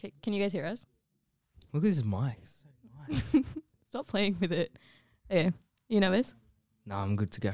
Okay, 0.00 0.14
can 0.22 0.32
you 0.32 0.40
guys 0.40 0.54
hear 0.54 0.64
us? 0.64 0.86
Look 1.74 1.84
at 1.84 1.90
this 1.90 2.02
mic. 2.02 2.38
So 2.44 2.68
nice. 3.06 3.36
Stop 3.90 4.06
playing 4.06 4.34
with 4.40 4.50
it. 4.50 4.74
Okay, 5.30 5.52
you 5.90 6.00
nervous? 6.00 6.32
no, 6.86 6.94
I'm 6.94 7.16
good 7.16 7.30
to 7.32 7.40
go. 7.42 7.52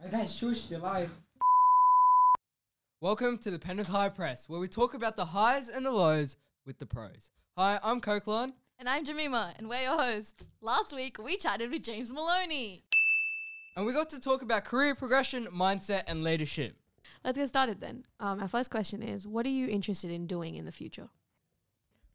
Hey 0.00 0.08
guys, 0.08 0.32
shush, 0.32 0.70
you're 0.70 0.78
live. 0.78 1.10
Welcome 3.00 3.38
to 3.38 3.50
the 3.50 3.58
Penrith 3.58 3.88
High 3.88 4.08
Press, 4.08 4.48
where 4.48 4.60
we 4.60 4.68
talk 4.68 4.94
about 4.94 5.16
the 5.16 5.24
highs 5.24 5.68
and 5.68 5.84
the 5.84 5.90
lows 5.90 6.36
with 6.64 6.78
the 6.78 6.86
pros. 6.86 7.32
Hi, 7.58 7.80
I'm 7.82 8.00
Kokulaan. 8.00 8.52
And 8.78 8.88
I'm 8.88 9.04
Jamima, 9.04 9.58
and 9.58 9.68
we're 9.68 9.82
your 9.82 10.00
hosts. 10.00 10.46
Last 10.60 10.94
week, 10.94 11.18
we 11.18 11.38
chatted 11.38 11.72
with 11.72 11.82
James 11.82 12.12
Maloney. 12.12 12.84
And 13.74 13.84
we 13.84 13.92
got 13.92 14.10
to 14.10 14.20
talk 14.20 14.42
about 14.42 14.64
career 14.64 14.94
progression, 14.94 15.46
mindset, 15.46 16.04
and 16.06 16.22
leadership. 16.22 16.76
Let's 17.24 17.36
get 17.36 17.48
started 17.48 17.80
then. 17.80 18.04
Um, 18.20 18.40
our 18.40 18.46
first 18.46 18.70
question 18.70 19.02
is 19.02 19.26
What 19.26 19.44
are 19.44 19.50
you 19.50 19.66
interested 19.66 20.12
in 20.12 20.28
doing 20.28 20.54
in 20.54 20.66
the 20.66 20.72
future? 20.72 21.08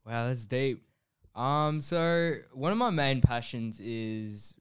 Wow, 0.06 0.28
that's 0.28 0.46
deep. 0.46 0.84
Um, 1.36 1.82
so 1.82 2.36
one 2.54 2.72
of 2.72 2.78
my 2.78 2.92
main 2.92 3.22
passions 3.22 3.80
is 3.80 4.54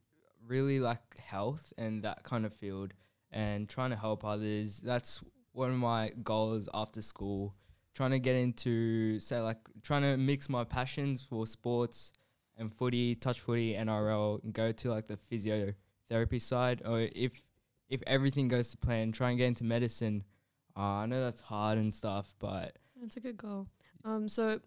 really 0.46 0.80
like 0.80 1.18
health 1.18 1.72
and 1.78 2.02
that 2.02 2.22
kind 2.24 2.44
of 2.44 2.54
field 2.54 2.92
and 3.30 3.68
trying 3.68 3.90
to 3.90 3.96
help 3.96 4.24
others. 4.24 4.80
That's 4.80 5.20
one 5.52 5.70
of 5.70 5.76
my 5.76 6.10
goals 6.22 6.68
after 6.72 7.02
school. 7.02 7.54
Trying 7.94 8.10
to 8.10 8.18
get 8.18 8.34
into 8.34 9.20
say 9.20 9.38
like 9.38 9.58
trying 9.82 10.02
to 10.02 10.16
mix 10.16 10.48
my 10.48 10.64
passions 10.64 11.22
for 11.22 11.46
sports 11.46 12.12
and 12.56 12.74
footy, 12.74 13.14
touch 13.14 13.40
footy, 13.40 13.74
NRL, 13.74 14.42
and 14.42 14.52
go 14.52 14.72
to 14.72 14.90
like 14.90 15.06
the 15.06 15.16
physiotherapy 15.16 16.40
side. 16.40 16.82
Or 16.84 17.00
if 17.00 17.40
if 17.88 18.02
everything 18.06 18.48
goes 18.48 18.68
to 18.70 18.76
plan, 18.76 19.12
try 19.12 19.28
and 19.30 19.38
get 19.38 19.46
into 19.46 19.62
medicine. 19.62 20.24
Uh, 20.76 20.80
I 20.80 21.06
know 21.06 21.20
that's 21.22 21.40
hard 21.40 21.78
and 21.78 21.94
stuff, 21.94 22.34
but 22.40 22.78
That's 23.00 23.16
a 23.16 23.20
good 23.20 23.36
goal. 23.36 23.68
Um, 24.04 24.28
so, 24.28 24.58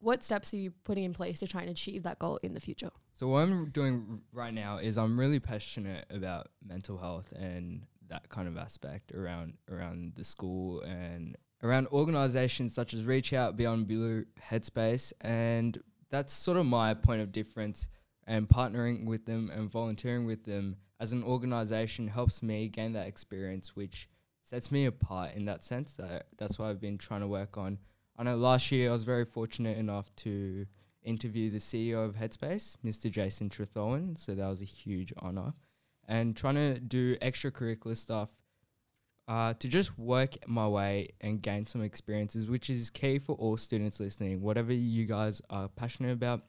what 0.00 0.22
steps 0.22 0.54
are 0.54 0.58
you 0.58 0.72
putting 0.84 1.04
in 1.04 1.12
place 1.12 1.38
to 1.40 1.46
try 1.46 1.62
and 1.62 1.70
achieve 1.70 2.02
that 2.04 2.18
goal 2.18 2.38
in 2.42 2.54
the 2.54 2.60
future? 2.60 2.90
So 3.14 3.28
what 3.28 3.40
I'm 3.40 3.70
doing 3.70 4.20
right 4.32 4.54
now 4.54 4.78
is 4.78 4.96
I'm 4.96 5.18
really 5.18 5.40
passionate 5.40 6.06
about 6.10 6.48
mental 6.64 6.98
health 6.98 7.32
and 7.32 7.82
that 8.08 8.28
kind 8.28 8.48
of 8.48 8.56
aspect 8.56 9.12
around 9.12 9.54
around 9.70 10.12
the 10.14 10.24
school 10.24 10.80
and 10.82 11.36
around 11.62 11.88
organizations 11.88 12.74
such 12.74 12.94
as 12.94 13.04
Reach 13.04 13.32
Out, 13.32 13.56
Beyond 13.56 13.88
Blue, 13.88 14.24
Headspace, 14.50 15.12
and 15.20 15.82
that's 16.10 16.32
sort 16.32 16.56
of 16.56 16.66
my 16.66 16.94
point 16.94 17.20
of 17.20 17.32
difference. 17.32 17.88
And 18.26 18.46
partnering 18.46 19.06
with 19.06 19.24
them 19.24 19.50
and 19.52 19.70
volunteering 19.70 20.26
with 20.26 20.44
them 20.44 20.76
as 21.00 21.12
an 21.12 21.22
organization 21.24 22.08
helps 22.08 22.42
me 22.42 22.68
gain 22.68 22.92
that 22.92 23.06
experience, 23.06 23.74
which 23.74 24.06
sets 24.42 24.70
me 24.70 24.84
apart 24.84 25.34
in 25.34 25.46
that 25.46 25.64
sense. 25.64 25.94
That 25.94 26.26
that's 26.36 26.58
what 26.58 26.66
I've 26.66 26.80
been 26.80 26.98
trying 26.98 27.20
to 27.20 27.26
work 27.26 27.56
on. 27.56 27.78
I 28.20 28.24
know 28.24 28.36
last 28.36 28.72
year 28.72 28.90
I 28.90 28.92
was 28.92 29.04
very 29.04 29.24
fortunate 29.24 29.78
enough 29.78 30.12
to 30.16 30.66
interview 31.04 31.50
the 31.52 31.58
CEO 31.58 32.04
of 32.04 32.16
Headspace, 32.16 32.76
Mr. 32.84 33.08
Jason 33.08 33.48
Trethowan. 33.48 34.18
So 34.18 34.34
that 34.34 34.48
was 34.48 34.60
a 34.60 34.64
huge 34.64 35.12
honor. 35.18 35.54
And 36.08 36.36
trying 36.36 36.56
to 36.56 36.80
do 36.80 37.16
extracurricular 37.18 37.96
stuff 37.96 38.30
uh, 39.28 39.54
to 39.60 39.68
just 39.68 39.96
work 39.96 40.36
my 40.48 40.66
way 40.66 41.10
and 41.20 41.40
gain 41.40 41.64
some 41.66 41.80
experiences, 41.80 42.48
which 42.48 42.68
is 42.68 42.90
key 42.90 43.20
for 43.20 43.36
all 43.36 43.56
students 43.56 44.00
listening. 44.00 44.40
Whatever 44.40 44.72
you 44.72 45.06
guys 45.06 45.40
are 45.48 45.68
passionate 45.68 46.12
about, 46.12 46.42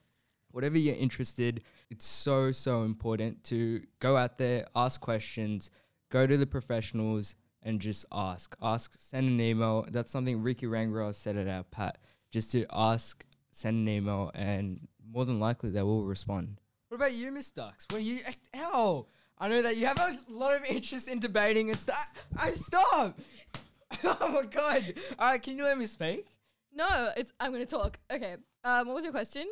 whatever 0.50 0.76
you're 0.76 0.96
interested, 0.96 1.62
it's 1.88 2.06
so, 2.06 2.50
so 2.50 2.82
important 2.82 3.44
to 3.44 3.80
go 4.00 4.16
out 4.16 4.38
there, 4.38 4.66
ask 4.74 5.00
questions, 5.00 5.70
go 6.10 6.26
to 6.26 6.36
the 6.36 6.46
professionals, 6.46 7.36
and 7.62 7.80
just 7.80 8.06
ask. 8.12 8.56
Ask, 8.62 8.94
send 8.98 9.28
an 9.28 9.40
email. 9.40 9.86
That's 9.90 10.10
something 10.12 10.42
Ricky 10.42 10.66
Rangra 10.66 11.14
said 11.14 11.36
at 11.36 11.48
our 11.48 11.64
Pat, 11.64 11.98
just 12.30 12.52
to 12.52 12.66
ask 12.70 13.24
send 13.52 13.76
an 13.76 13.88
email, 13.88 14.30
and 14.34 14.86
more 15.12 15.24
than 15.24 15.40
likely 15.40 15.70
they 15.70 15.82
will 15.82 16.04
respond. 16.04 16.60
What 16.88 16.96
about 16.96 17.12
you, 17.12 17.30
Miss 17.32 17.50
Ducks? 17.50 17.86
What 17.90 17.98
are 17.98 18.04
you? 18.04 18.20
Ow! 18.56 19.06
I 19.38 19.48
know 19.48 19.62
that 19.62 19.76
you 19.76 19.86
have 19.86 19.98
a 19.98 20.18
lot 20.32 20.56
of 20.56 20.64
interest 20.66 21.08
in 21.08 21.18
debating 21.18 21.70
and 21.70 21.78
stuff. 21.78 22.12
I 22.38 22.50
stop. 22.50 23.18
oh 24.04 24.32
my 24.32 24.44
god! 24.44 24.94
All 25.18 25.28
right, 25.28 25.42
can 25.42 25.56
you 25.56 25.64
let 25.64 25.78
me 25.78 25.86
speak? 25.86 26.26
No, 26.72 27.10
it's 27.16 27.32
I'm 27.40 27.52
gonna 27.52 27.66
talk. 27.66 27.98
Okay. 28.10 28.36
Um, 28.64 28.86
what 28.86 28.94
was 28.94 29.04
your 29.04 29.12
question? 29.12 29.46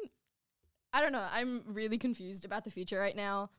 I 0.92 1.00
don't 1.00 1.12
know. 1.12 1.26
I'm 1.30 1.62
really 1.66 1.98
confused 1.98 2.44
about 2.44 2.64
the 2.64 2.70
future 2.70 2.98
right 2.98 3.16
now. 3.16 3.50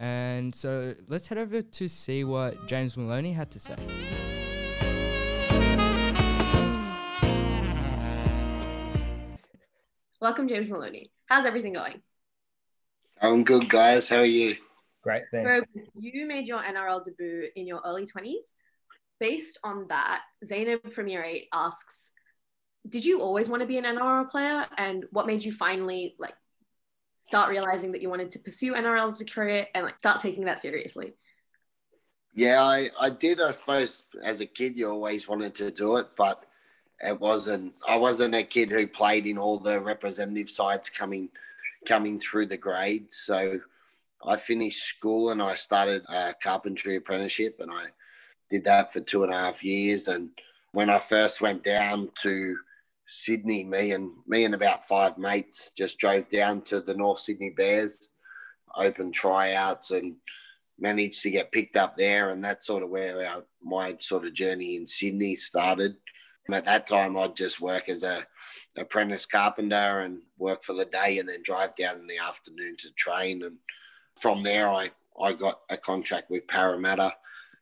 And 0.00 0.54
so 0.54 0.94
let's 1.08 1.28
head 1.28 1.36
over 1.36 1.60
to 1.60 1.88
see 1.88 2.24
what 2.24 2.66
James 2.66 2.96
Maloney 2.96 3.32
had 3.32 3.50
to 3.50 3.60
say. 3.60 3.76
Welcome, 10.20 10.48
James 10.48 10.70
Maloney. 10.70 11.06
How's 11.26 11.44
everything 11.44 11.74
going? 11.74 12.00
I'm 13.20 13.44
good, 13.44 13.68
guys. 13.68 14.08
How 14.08 14.16
are 14.16 14.24
you? 14.24 14.56
Great, 15.02 15.24
thanks. 15.30 15.66
So, 15.74 15.82
you 15.98 16.26
made 16.26 16.46
your 16.46 16.60
NRL 16.60 17.04
debut 17.04 17.48
in 17.54 17.66
your 17.66 17.82
early 17.84 18.06
20s. 18.06 18.52
Based 19.18 19.58
on 19.64 19.86
that, 19.88 20.22
Zainab 20.42 20.94
from 20.94 21.08
year 21.08 21.22
eight 21.22 21.48
asks, 21.52 22.12
did 22.88 23.04
you 23.04 23.20
always 23.20 23.50
want 23.50 23.60
to 23.60 23.66
be 23.66 23.76
an 23.76 23.84
NRL 23.84 24.30
player? 24.30 24.64
And 24.78 25.04
what 25.10 25.26
made 25.26 25.44
you 25.44 25.52
finally 25.52 26.16
like 26.18 26.34
start 27.22 27.50
realizing 27.50 27.92
that 27.92 28.02
you 28.02 28.10
wanted 28.10 28.30
to 28.32 28.38
pursue 28.38 28.74
NRL 28.74 29.08
as 29.08 29.20
a 29.20 29.24
career 29.24 29.66
and 29.74 29.84
like 29.84 29.98
start 29.98 30.20
taking 30.20 30.44
that 30.44 30.60
seriously? 30.60 31.14
Yeah, 32.34 32.62
I, 32.62 32.90
I 33.00 33.10
did. 33.10 33.40
I 33.40 33.50
suppose 33.50 34.04
as 34.22 34.40
a 34.40 34.46
kid, 34.46 34.78
you 34.78 34.88
always 34.88 35.28
wanted 35.28 35.54
to 35.56 35.70
do 35.70 35.96
it, 35.96 36.08
but 36.16 36.44
it 37.00 37.18
wasn't. 37.18 37.74
I 37.88 37.96
wasn't 37.96 38.34
a 38.34 38.44
kid 38.44 38.70
who 38.70 38.86
played 38.86 39.26
in 39.26 39.38
all 39.38 39.58
the 39.58 39.80
representative 39.80 40.50
sides 40.50 40.88
coming 40.88 41.28
coming 41.86 42.20
through 42.20 42.46
the 42.46 42.56
grades. 42.56 43.16
So 43.16 43.60
I 44.24 44.36
finished 44.36 44.82
school 44.82 45.30
and 45.30 45.42
I 45.42 45.54
started 45.54 46.04
a 46.08 46.34
carpentry 46.40 46.96
apprenticeship, 46.96 47.56
and 47.60 47.70
I 47.70 47.86
did 48.50 48.64
that 48.64 48.92
for 48.92 49.00
two 49.00 49.24
and 49.24 49.32
a 49.32 49.38
half 49.38 49.64
years. 49.64 50.08
And 50.08 50.30
when 50.72 50.90
I 50.90 50.98
first 50.98 51.40
went 51.40 51.64
down 51.64 52.10
to 52.22 52.56
Sydney, 53.12 53.64
me 53.64 53.90
and 53.90 54.12
me 54.28 54.44
and 54.44 54.54
about 54.54 54.86
five 54.86 55.18
mates 55.18 55.72
just 55.76 55.98
drove 55.98 56.28
down 56.28 56.62
to 56.62 56.80
the 56.80 56.94
North 56.94 57.18
Sydney 57.18 57.50
Bears, 57.50 58.10
open 58.76 59.10
tryouts, 59.10 59.90
and 59.90 60.14
managed 60.78 61.20
to 61.22 61.30
get 61.30 61.50
picked 61.50 61.76
up 61.76 61.96
there. 61.96 62.30
And 62.30 62.42
that's 62.42 62.68
sort 62.68 62.84
of 62.84 62.88
where 62.88 63.26
our, 63.26 63.42
my 63.60 63.96
sort 63.98 64.26
of 64.26 64.32
journey 64.32 64.76
in 64.76 64.86
Sydney 64.86 65.34
started. 65.34 65.96
At 66.52 66.64
that 66.66 66.86
time, 66.86 67.18
I'd 67.18 67.34
just 67.34 67.60
work 67.60 67.88
as 67.88 68.04
a 68.04 68.24
apprentice 68.76 69.26
carpenter 69.26 70.00
and 70.00 70.20
work 70.38 70.62
for 70.62 70.72
the 70.72 70.84
day, 70.84 71.18
and 71.18 71.28
then 71.28 71.42
drive 71.42 71.74
down 71.74 71.98
in 71.98 72.06
the 72.06 72.18
afternoon 72.18 72.76
to 72.78 72.90
train. 72.96 73.42
And 73.42 73.56
from 74.20 74.44
there, 74.44 74.68
I 74.68 74.92
I 75.20 75.32
got 75.32 75.62
a 75.68 75.76
contract 75.76 76.30
with 76.30 76.46
Parramatta. 76.46 77.14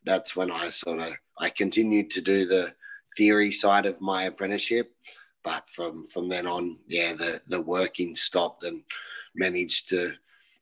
That's 0.05 0.35
when 0.35 0.51
I 0.51 0.69
sort 0.69 0.99
of 0.99 1.13
I 1.39 1.49
continued 1.49 2.11
to 2.11 2.21
do 2.21 2.45
the 2.45 2.75
theory 3.17 3.51
side 3.51 3.87
of 3.87 3.99
my 3.99 4.23
apprenticeship 4.23 4.93
but 5.43 5.69
from 5.69 6.05
from 6.07 6.29
then 6.29 6.47
on, 6.47 6.77
yeah, 6.87 7.13
the 7.13 7.41
the 7.47 7.61
working 7.61 8.15
stopped 8.15 8.63
and 8.63 8.83
managed 9.35 9.89
to 9.89 10.13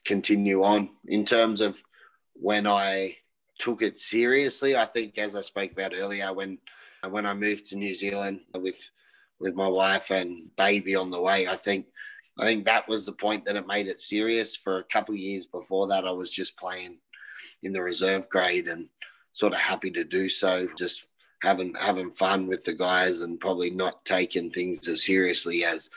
continue 0.05 0.63
on. 0.63 0.89
In 1.07 1.25
terms 1.25 1.61
of 1.61 1.81
when 2.33 2.67
I 2.67 3.17
took 3.59 3.81
it 3.81 3.99
seriously, 3.99 4.75
I 4.75 4.85
think 4.85 5.17
as 5.17 5.35
I 5.35 5.41
spoke 5.41 5.71
about 5.71 5.93
earlier, 5.95 6.33
when 6.33 6.59
when 7.09 7.25
I 7.25 7.33
moved 7.33 7.67
to 7.67 7.75
New 7.75 7.93
Zealand 7.93 8.41
with 8.59 8.81
with 9.39 9.55
my 9.55 9.67
wife 9.67 10.09
and 10.11 10.55
baby 10.55 10.95
on 10.95 11.11
the 11.11 11.21
way, 11.21 11.47
I 11.47 11.55
think 11.55 11.87
I 12.39 12.45
think 12.45 12.65
that 12.65 12.87
was 12.87 13.05
the 13.05 13.13
point 13.13 13.45
that 13.45 13.55
it 13.55 13.67
made 13.67 13.87
it 13.87 14.01
serious. 14.01 14.55
For 14.55 14.77
a 14.77 14.83
couple 14.83 15.15
of 15.15 15.19
years 15.19 15.45
before 15.45 15.87
that, 15.87 16.05
I 16.05 16.11
was 16.11 16.29
just 16.29 16.57
playing 16.57 16.97
in 17.63 17.73
the 17.73 17.81
reserve 17.81 18.29
grade 18.29 18.67
and 18.67 18.89
sort 19.31 19.53
of 19.53 19.59
happy 19.59 19.91
to 19.91 20.03
do 20.03 20.29
so. 20.29 20.67
Just 20.77 21.05
having 21.43 21.73
having 21.75 22.09
fun 22.11 22.47
with 22.47 22.63
the 22.63 22.73
guys 22.73 23.21
and 23.21 23.39
probably 23.39 23.69
not 23.69 24.03
taking 24.05 24.49
things 24.51 24.87
as 24.87 25.05
seriously 25.05 25.63
as 25.63 25.89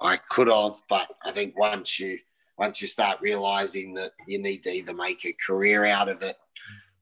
I 0.00 0.16
could 0.16 0.48
have. 0.48 0.80
But 0.88 1.08
I 1.24 1.32
think 1.32 1.58
once 1.58 1.98
you 1.98 2.18
once 2.58 2.80
you 2.82 2.88
start 2.88 3.20
realizing 3.20 3.94
that 3.94 4.12
you 4.26 4.38
need 4.38 4.62
to 4.64 4.70
either 4.70 4.94
make 4.94 5.24
a 5.24 5.36
career 5.44 5.84
out 5.84 6.08
of 6.08 6.22
it 6.22 6.36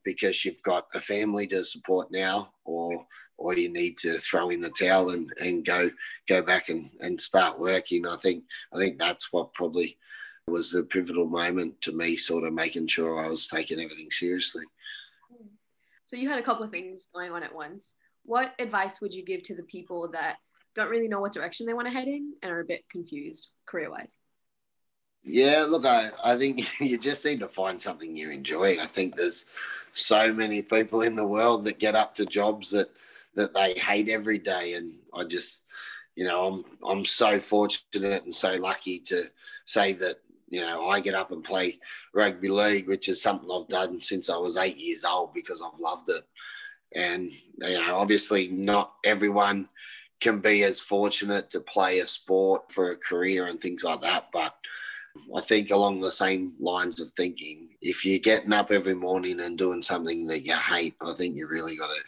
because 0.05 0.45
you've 0.45 0.63
got 0.63 0.87
a 0.95 1.01
family 1.01 1.47
to 1.49 1.65
support 1.65 2.11
now 2.11 2.53
or 2.65 3.07
or 3.37 3.57
you 3.57 3.73
need 3.73 3.97
to 3.99 4.15
throw 4.19 4.51
in 4.51 4.61
the 4.61 4.71
towel 4.71 5.11
and, 5.11 5.31
and 5.41 5.65
go 5.65 5.91
go 6.29 6.43
back 6.43 6.69
and, 6.69 6.91
and 7.01 7.21
start 7.21 7.59
working. 7.59 8.07
I 8.07 8.17
think 8.17 8.45
I 8.73 8.79
think 8.79 8.99
that's 8.99 9.33
what 9.33 9.55
probably 9.55 9.97
was 10.47 10.71
the 10.71 10.83
pivotal 10.83 11.27
moment 11.27 11.81
to 11.81 11.93
me 11.93 12.17
sort 12.17 12.45
of 12.45 12.53
making 12.53 12.87
sure 12.87 13.25
I 13.25 13.29
was 13.29 13.47
taking 13.47 13.81
everything 13.81 14.11
seriously. 14.11 14.65
So 16.11 16.17
you 16.17 16.29
had 16.29 16.41
a 16.41 16.43
couple 16.43 16.65
of 16.65 16.73
things 16.73 17.07
going 17.15 17.31
on 17.31 17.45
at 17.45 17.55
once. 17.55 17.95
What 18.25 18.53
advice 18.59 19.01
would 19.01 19.15
you 19.15 19.25
give 19.25 19.45
to 19.45 19.55
the 19.55 19.63
people 19.63 20.11
that 20.11 20.39
don't 20.75 20.91
really 20.91 21.07
know 21.07 21.21
what 21.21 21.33
direction 21.33 21.67
they 21.67 21.73
want 21.73 21.87
to 21.87 21.93
head 21.93 22.09
in 22.09 22.35
and 22.43 22.51
are 22.51 22.59
a 22.59 22.65
bit 22.65 22.83
confused 22.91 23.51
career 23.65 23.93
wise? 23.93 24.19
Yeah, 25.23 25.67
look, 25.69 25.87
I, 25.87 26.11
I 26.25 26.37
think 26.37 26.67
you 26.81 26.99
just 26.99 27.25
need 27.25 27.39
to 27.39 27.49
find 27.49 27.81
something 27.81 28.17
you 28.17 28.33
enjoy. 28.33 28.73
I 28.81 28.87
think 28.87 29.15
there's 29.15 29.45
so 29.93 30.33
many 30.33 30.63
people 30.63 31.03
in 31.03 31.15
the 31.15 31.25
world 31.25 31.63
that 31.67 31.79
get 31.79 31.95
up 31.95 32.17
to 32.17 32.27
jobs 32.27 32.73
that 32.73 32.91
that 33.37 33.55
they 33.55 33.75
hate 33.75 34.09
every 34.09 34.39
day, 34.39 34.75
and 34.75 34.95
I 35.15 35.23
just 35.23 35.63
you 36.17 36.25
know, 36.25 36.45
I'm 36.45 36.65
I'm 36.85 37.05
so 37.05 37.39
fortunate 37.39 38.25
and 38.25 38.35
so 38.35 38.57
lucky 38.57 38.99
to 39.07 39.31
say 39.65 39.93
that 39.93 40.17
you 40.51 40.61
know 40.61 40.87
I 40.87 41.01
get 41.01 41.15
up 41.15 41.33
and 41.33 41.43
play 41.43 41.79
rugby 42.15 42.49
league, 42.49 42.89
which 42.89 43.09
is 43.09 43.23
something 43.23 43.49
I've 43.51 43.69
done 43.69 44.01
since 44.03 44.29
I 44.29 44.37
was 44.37 44.57
eight 44.57 44.77
years 44.77 45.05
old 45.05 45.33
because 45.33 45.63
I've 45.63 45.81
loved 45.81 46.11
it. 46.11 46.25
And 46.95 47.33
you 47.59 47.75
know, 47.75 47.97
obviously, 47.97 48.49
not 48.49 48.95
everyone 49.05 49.69
can 50.21 50.41
be 50.41 50.65
as 50.65 50.81
fortunate 50.81 51.49
to 51.51 51.61
play 51.61 52.01
a 52.01 52.07
sport 52.07 52.71
for 52.71 52.91
a 52.91 52.97
career 52.97 53.47
and 53.47 53.61
things 53.61 53.85
like 53.85 54.03
that, 54.03 54.27
but 54.33 54.55
I 55.35 55.41
think 55.41 55.71
along 55.71 56.01
the 56.01 56.13
same 56.13 56.53
lines 56.61 57.01
of 57.01 57.11
thinking, 57.13 57.71
if 57.81 58.05
you're 58.05 58.19
getting 58.19 58.53
up 58.53 58.71
every 58.71 58.95
morning 58.95 59.41
and 59.41 59.57
doing 59.57 59.83
something 59.83 60.27
that 60.27 60.47
you 60.47 60.55
hate, 60.55 60.95
I 61.01 61.13
think 61.15 61.37
you 61.37 61.47
really 61.47 61.77
got 61.77 61.89
to 61.89 62.01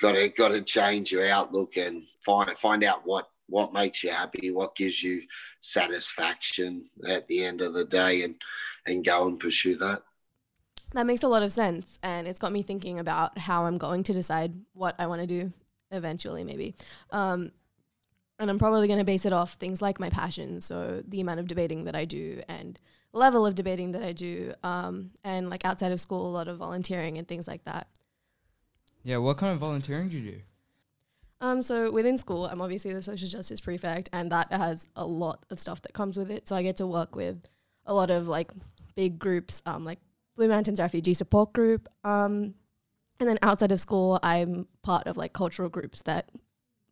got 0.00 0.12
to 0.16 0.28
got 0.28 0.48
to 0.48 0.62
change 0.62 1.12
your 1.12 1.28
outlook 1.28 1.76
and 1.76 2.04
find 2.24 2.56
find 2.56 2.84
out 2.84 3.06
what 3.06 3.30
what 3.50 3.72
makes 3.72 4.02
you 4.02 4.10
happy, 4.10 4.50
what 4.50 4.76
gives 4.76 5.02
you 5.02 5.22
satisfaction 5.60 6.86
at 7.06 7.26
the 7.28 7.44
end 7.44 7.60
of 7.60 7.74
the 7.74 7.84
day, 7.84 8.22
and 8.22 8.36
and 8.86 9.04
go 9.04 9.26
and 9.26 9.38
pursue 9.38 9.76
that. 9.76 10.02
That 10.92 11.06
makes 11.06 11.22
a 11.22 11.28
lot 11.28 11.42
of 11.42 11.52
sense, 11.52 11.98
and 12.02 12.26
it's 12.26 12.38
got 12.38 12.52
me 12.52 12.62
thinking 12.62 12.98
about 12.98 13.38
how 13.38 13.66
I'm 13.66 13.78
going 13.78 14.02
to 14.04 14.12
decide 14.12 14.54
what 14.72 14.94
I 14.98 15.06
want 15.06 15.20
to 15.20 15.26
do 15.26 15.52
eventually, 15.92 16.44
maybe. 16.44 16.74
Um, 17.10 17.52
and 18.38 18.50
I'm 18.50 18.58
probably 18.58 18.86
going 18.86 18.98
to 18.98 19.04
base 19.04 19.26
it 19.26 19.32
off 19.32 19.54
things 19.54 19.82
like 19.82 20.00
my 20.00 20.10
passion, 20.10 20.60
so 20.60 21.02
the 21.06 21.20
amount 21.20 21.40
of 21.40 21.46
debating 21.46 21.84
that 21.84 21.94
I 21.94 22.06
do 22.06 22.40
and 22.48 22.80
level 23.12 23.44
of 23.44 23.54
debating 23.54 23.92
that 23.92 24.02
I 24.02 24.12
do, 24.12 24.52
um, 24.62 25.10
and 25.24 25.50
like 25.50 25.64
outside 25.64 25.92
of 25.92 26.00
school, 26.00 26.26
a 26.26 26.32
lot 26.32 26.48
of 26.48 26.58
volunteering 26.58 27.18
and 27.18 27.26
things 27.28 27.46
like 27.46 27.64
that. 27.64 27.88
Yeah, 29.02 29.18
what 29.18 29.38
kind 29.38 29.52
of 29.52 29.58
volunteering 29.58 30.08
do 30.08 30.18
you 30.18 30.30
do? 30.32 30.40
Um, 31.40 31.62
so 31.62 31.90
within 31.90 32.18
school, 32.18 32.46
I'm 32.46 32.60
obviously 32.60 32.92
the 32.92 33.02
social 33.02 33.28
justice 33.28 33.60
prefect, 33.60 34.10
and 34.12 34.30
that 34.30 34.52
has 34.52 34.88
a 34.94 35.06
lot 35.06 35.44
of 35.50 35.58
stuff 35.58 35.80
that 35.82 35.94
comes 35.94 36.18
with 36.18 36.30
it. 36.30 36.46
So 36.48 36.54
I 36.54 36.62
get 36.62 36.76
to 36.78 36.86
work 36.86 37.16
with 37.16 37.42
a 37.86 37.94
lot 37.94 38.10
of 38.10 38.28
like 38.28 38.50
big 38.94 39.18
groups, 39.18 39.62
um, 39.64 39.84
like 39.84 39.98
Blue 40.36 40.48
Mountains 40.48 40.80
Refugee 40.80 41.14
Support 41.14 41.52
Group. 41.52 41.88
Um, 42.04 42.54
and 43.18 43.28
then 43.28 43.38
outside 43.42 43.72
of 43.72 43.80
school, 43.80 44.18
I'm 44.22 44.66
part 44.82 45.06
of 45.06 45.16
like 45.16 45.32
cultural 45.32 45.68
groups 45.68 46.02
that 46.02 46.30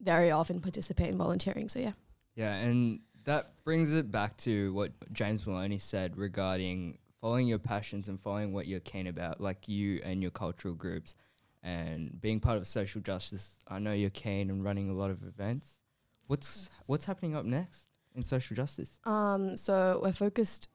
very 0.00 0.31
often 0.31 0.61
participate 0.61 1.09
in 1.11 1.19
volunteering. 1.19 1.69
So 1.69 1.79
yeah. 1.79 1.93
Yeah, 2.35 2.55
and 2.55 3.00
that 3.25 3.50
brings 3.65 3.93
it 3.93 4.11
back 4.11 4.37
to 4.39 4.73
what 4.73 4.93
James 5.12 5.47
Maloney 5.47 5.79
said 5.79 6.17
regarding 6.17 6.99
following 7.21 7.49
your 7.49 7.59
passions 7.59 8.09
and 8.09 8.21
following 8.21 8.53
what 8.53 8.67
you're 8.67 8.81
keen 8.81 9.09
about, 9.09 9.41
like 9.41 9.69
you 9.69 10.00
and 10.05 10.23
your 10.23 10.31
cultural 10.31 10.73
groups 10.73 11.15
and 11.62 12.20
being 12.20 12.40
part 12.40 12.56
of 12.56 12.66
social 12.66 13.00
justice. 13.00 13.58
I 13.69 13.78
know 13.78 13.93
you're 13.93 14.10
keen 14.10 14.50
and 14.50 14.64
running 14.64 14.90
a 14.90 14.93
lot 14.94 15.10
of 15.10 15.22
events. 15.22 15.78
What's 16.26 16.69
what's 16.87 17.05
happening 17.06 17.34
up 17.34 17.44
next 17.44 17.87
in 18.14 18.25
social 18.25 18.55
justice? 18.56 18.99
Um, 19.05 19.56
so 19.56 20.00
we're 20.02 20.12
focused 20.12 20.69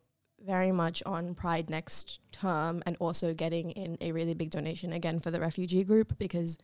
very 0.46 0.72
much 0.72 1.02
on 1.06 1.36
Pride 1.36 1.70
next 1.70 2.20
term 2.32 2.84
and 2.86 2.98
also 3.00 3.34
getting 3.34 3.72
in 3.72 3.98
a 4.02 4.12
really 4.12 4.34
big 4.34 4.50
donation 4.50 4.92
again 4.92 5.20
for 5.20 5.32
the 5.32 5.40
refugee 5.40 5.84
group 5.84 6.18
because 6.18 6.58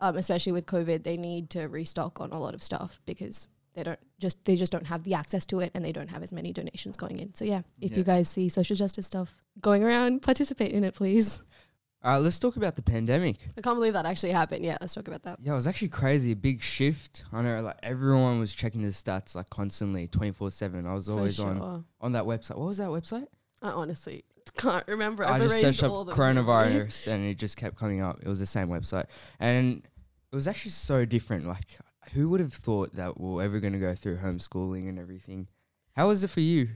um, 0.00 0.16
especially 0.16 0.52
with 0.52 0.66
COVID, 0.66 1.02
they 1.04 1.16
need 1.16 1.50
to 1.50 1.66
restock 1.66 2.20
on 2.20 2.30
a 2.32 2.38
lot 2.38 2.54
of 2.54 2.62
stuff 2.62 3.00
because 3.06 3.48
they 3.74 3.82
don't 3.82 3.98
just 4.20 4.44
they 4.44 4.54
just 4.56 4.70
don't 4.70 4.86
have 4.86 5.02
the 5.04 5.14
access 5.14 5.44
to 5.46 5.60
it 5.60 5.70
and 5.74 5.84
they 5.84 5.92
don't 5.92 6.10
have 6.10 6.22
as 6.22 6.32
many 6.32 6.52
donations 6.52 6.96
going 6.96 7.18
in. 7.18 7.34
So 7.34 7.44
yeah, 7.44 7.62
if 7.80 7.92
Yeah. 7.92 7.98
you 7.98 8.04
guys 8.04 8.28
see 8.28 8.48
social 8.48 8.76
justice 8.76 9.06
stuff 9.06 9.34
going 9.60 9.82
around, 9.82 10.22
participate 10.22 10.72
in 10.72 10.84
it, 10.84 10.94
please. 10.94 11.40
Right, 12.04 12.18
let's 12.18 12.38
talk 12.38 12.56
about 12.56 12.76
the 12.76 12.82
pandemic. 12.82 13.36
I 13.56 13.62
can't 13.62 13.76
believe 13.76 13.94
that 13.94 14.04
actually 14.04 14.32
happened. 14.32 14.64
Yeah, 14.64 14.76
let's 14.80 14.94
talk 14.94 15.08
about 15.08 15.22
that. 15.22 15.38
Yeah, 15.40 15.52
it 15.52 15.54
was 15.54 15.66
actually 15.66 15.88
crazy. 15.88 16.32
A 16.32 16.36
big 16.36 16.60
shift. 16.60 17.24
I 17.32 17.40
know, 17.40 17.62
like 17.62 17.78
everyone 17.82 18.38
was 18.38 18.54
checking 18.54 18.82
the 18.82 18.88
stats 18.88 19.34
like 19.34 19.48
constantly, 19.48 20.06
twenty 20.06 20.32
four 20.32 20.50
seven. 20.50 20.86
I 20.86 20.92
was 20.92 21.08
always 21.08 21.40
on 21.40 21.56
sure. 21.56 21.84
on 22.00 22.12
that 22.12 22.24
website. 22.24 22.58
What 22.58 22.68
was 22.68 22.78
that 22.78 22.88
website? 22.88 23.26
I 23.62 23.70
honestly 23.70 24.24
can't 24.56 24.86
remember. 24.86 25.24
I 25.24 25.36
I've 25.36 25.42
just 25.42 25.62
erased 25.62 25.78
searched 25.78 25.90
up 25.90 26.06
memories. 26.06 26.16
coronavirus 26.16 27.12
and 27.12 27.24
it 27.24 27.38
just 27.38 27.56
kept 27.56 27.76
coming 27.76 28.02
up. 28.02 28.20
It 28.20 28.28
was 28.28 28.40
the 28.40 28.46
same 28.46 28.68
website. 28.68 29.06
And 29.40 29.78
it 29.78 30.34
was 30.34 30.46
actually 30.46 30.72
so 30.72 31.04
different. 31.04 31.46
Like, 31.46 31.78
who 32.12 32.28
would 32.28 32.40
have 32.40 32.52
thought 32.52 32.94
that 32.94 33.18
we're 33.18 33.42
ever 33.42 33.60
going 33.60 33.72
to 33.72 33.78
go 33.78 33.94
through 33.94 34.18
homeschooling 34.18 34.88
and 34.88 34.98
everything? 34.98 35.48
How 35.96 36.08
was 36.08 36.22
it 36.24 36.28
for 36.28 36.40
you? 36.40 36.68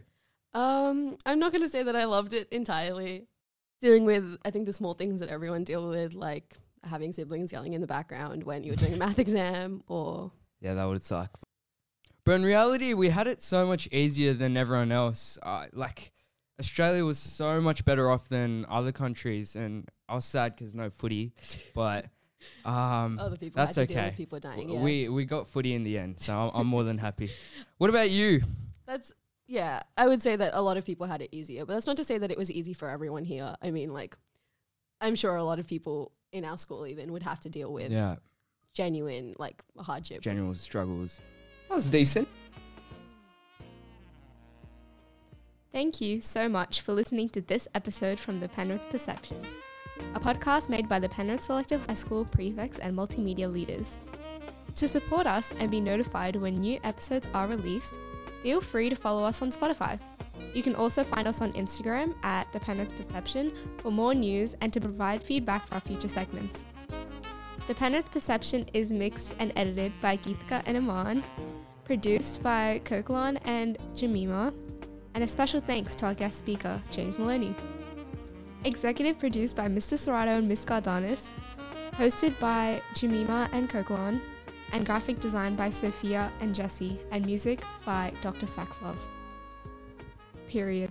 Um, 0.54 1.16
I'm 1.26 1.38
not 1.38 1.52
going 1.52 1.62
to 1.62 1.68
say 1.68 1.82
that 1.82 1.94
I 1.94 2.04
loved 2.04 2.32
it 2.32 2.48
entirely. 2.50 3.26
Dealing 3.80 4.04
with, 4.04 4.38
I 4.44 4.50
think, 4.50 4.66
the 4.66 4.72
small 4.72 4.94
things 4.94 5.20
that 5.20 5.28
everyone 5.28 5.64
deal 5.64 5.88
with, 5.88 6.14
like 6.14 6.56
having 6.84 7.12
siblings 7.12 7.52
yelling 7.52 7.74
in 7.74 7.80
the 7.80 7.86
background 7.86 8.44
when 8.44 8.64
you 8.64 8.72
were 8.72 8.76
doing 8.76 8.94
a 8.94 8.96
math 8.96 9.18
exam, 9.26 9.82
or 9.86 10.32
Yeah, 10.60 10.74
that 10.74 10.84
would 10.84 11.04
suck. 11.04 11.38
But 12.24 12.32
in 12.32 12.42
reality, 12.42 12.92
we 12.92 13.08
had 13.08 13.26
it 13.26 13.40
so 13.40 13.66
much 13.66 13.88
easier 13.90 14.34
than 14.34 14.56
everyone 14.56 14.92
else. 14.92 15.38
Uh, 15.42 15.66
like, 15.72 16.12
Australia 16.60 17.04
was 17.04 17.18
so 17.18 17.60
much 17.60 17.84
better 17.84 18.10
off 18.10 18.28
than 18.28 18.66
other 18.68 18.92
countries. 18.92 19.56
And 19.56 19.88
I 20.08 20.16
was 20.16 20.24
sad 20.24 20.54
because 20.54 20.74
no 20.74 20.90
footy. 20.90 21.32
But 21.74 22.06
um, 22.64 23.18
other 23.18 23.36
people 23.36 23.56
that's 23.56 23.76
had 23.76 23.88
to 23.88 23.94
deal 23.94 24.02
okay. 24.04 24.14
people 24.16 24.40
dying. 24.40 24.68
Yeah. 24.68 24.82
we, 24.82 25.08
we 25.08 25.24
got 25.24 25.48
footy 25.48 25.74
in 25.74 25.84
the 25.84 25.98
end. 25.98 26.20
So 26.20 26.36
I'm, 26.36 26.60
I'm 26.60 26.66
more 26.66 26.84
than 26.84 26.98
happy. 26.98 27.30
What 27.78 27.90
about 27.90 28.10
you? 28.10 28.42
that's 28.86 29.12
yeah. 29.48 29.80
I 29.96 30.06
would 30.06 30.22
say 30.22 30.36
that 30.36 30.52
a 30.54 30.62
lot 30.62 30.76
of 30.76 30.84
people 30.84 31.06
had 31.06 31.22
it 31.22 31.30
easier, 31.32 31.64
but 31.66 31.72
that's 31.74 31.86
not 31.86 31.96
to 31.96 32.04
say 32.04 32.18
that 32.18 32.30
it 32.30 32.38
was 32.38 32.50
easy 32.50 32.72
for 32.74 32.88
everyone 32.88 33.24
here. 33.24 33.54
I 33.60 33.70
mean, 33.72 33.92
like, 33.92 34.16
I'm 35.00 35.14
sure 35.16 35.34
a 35.36 35.42
lot 35.44 35.58
of 35.58 35.66
people 35.66 36.12
in 36.32 36.44
our 36.44 36.58
school 36.58 36.86
even 36.86 37.12
would 37.12 37.22
have 37.22 37.40
to 37.40 37.48
deal 37.48 37.72
with 37.72 37.90
Yeah, 37.90 38.16
genuine 38.74 39.34
like 39.38 39.62
hardship. 39.78 40.20
general 40.20 40.54
struggles. 40.54 41.20
That 41.68 41.74
was 41.74 41.88
decent. 41.88 42.28
Thank 45.72 46.00
you 46.00 46.20
so 46.20 46.48
much 46.48 46.80
for 46.80 46.92
listening 46.92 47.28
to 47.30 47.40
this 47.40 47.68
episode 47.74 48.18
from 48.18 48.40
the 48.40 48.48
Penrith 48.48 48.80
Perception, 48.90 49.40
a 50.14 50.20
podcast 50.20 50.68
made 50.68 50.88
by 50.88 50.98
the 50.98 51.08
Penrith 51.08 51.42
Selective 51.42 51.84
High 51.86 51.94
School 51.94 52.24
prefects 52.24 52.78
and 52.78 52.96
multimedia 52.96 53.52
leaders. 53.52 53.94
To 54.76 54.88
support 54.88 55.26
us 55.26 55.52
and 55.58 55.70
be 55.70 55.80
notified 55.80 56.36
when 56.36 56.54
new 56.54 56.78
episodes 56.84 57.26
are 57.34 57.46
released, 57.46 57.98
feel 58.42 58.60
free 58.60 58.88
to 58.88 58.96
follow 58.96 59.24
us 59.24 59.42
on 59.42 59.50
Spotify. 59.52 59.98
You 60.54 60.62
can 60.62 60.74
also 60.74 61.04
find 61.04 61.28
us 61.28 61.40
on 61.40 61.52
Instagram 61.52 62.14
at 62.22 62.50
the 62.52 62.60
Penrith 62.60 62.96
Perception 62.96 63.52
for 63.78 63.90
more 63.90 64.14
news 64.14 64.56
and 64.60 64.72
to 64.72 64.80
provide 64.80 65.22
feedback 65.22 65.66
for 65.66 65.74
our 65.74 65.80
future 65.80 66.08
segments. 66.08 66.68
The 67.66 67.74
Penrith 67.74 68.10
Perception 68.10 68.66
is 68.72 68.90
mixed 68.90 69.36
and 69.38 69.52
edited 69.56 69.92
by 70.00 70.16
Geethika 70.16 70.62
and 70.64 70.76
Aman, 70.78 71.22
produced 71.84 72.42
by 72.42 72.80
Kokulaan 72.84 73.38
and 73.44 73.76
Jamima, 73.94 74.54
and 75.14 75.22
a 75.22 75.28
special 75.28 75.60
thanks 75.60 75.94
to 75.96 76.06
our 76.06 76.14
guest 76.14 76.38
speaker, 76.38 76.80
James 76.90 77.18
Maloney. 77.18 77.54
Executive 78.64 79.18
produced 79.18 79.54
by 79.54 79.68
Mr. 79.68 79.94
Serrato 79.94 80.38
and 80.38 80.48
Miss 80.48 80.64
Gardanis, 80.64 81.32
hosted 81.92 82.38
by 82.40 82.80
Jamima 82.94 83.48
and 83.52 83.68
Kokulaan, 83.68 84.20
and 84.72 84.84
graphic 84.84 85.20
design 85.20 85.56
by 85.56 85.70
Sophia 85.70 86.30
and 86.40 86.54
Jesse, 86.54 86.98
and 87.10 87.24
music 87.24 87.62
by 87.84 88.12
Dr. 88.20 88.46
Saxlove. 88.46 88.96
Period. 90.48 90.87